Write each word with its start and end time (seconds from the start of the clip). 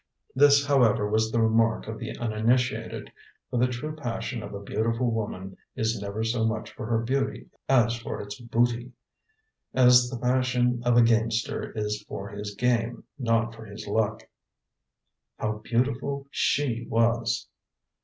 This, 0.33 0.65
however, 0.65 1.07
was 1.07 1.31
the 1.31 1.39
remark 1.39 1.85
of 1.87 1.99
the 1.99 2.17
uninitiated, 2.17 3.11
for 3.51 3.57
the 3.59 3.67
true 3.67 3.95
passion 3.95 4.41
of 4.41 4.51
a 4.51 4.59
beautiful 4.59 5.11
woman 5.11 5.57
is 5.75 6.01
never 6.01 6.23
so 6.23 6.43
much 6.43 6.71
for 6.71 6.87
her 6.87 6.97
beauty 6.97 7.51
as 7.69 7.97
for 7.97 8.19
its 8.19 8.39
booty; 8.41 8.93
as 9.75 10.09
the 10.09 10.17
passion 10.17 10.81
of 10.85 10.97
a 10.97 11.03
gamester 11.03 11.71
is 11.77 12.01
for 12.07 12.29
his 12.29 12.55
game, 12.55 13.03
not 13.19 13.53
for 13.53 13.65
his 13.65 13.85
luck. 13.85 14.27
"How 15.37 15.59
beautiful 15.59 16.25
she 16.31 16.87
was!" 16.89 17.47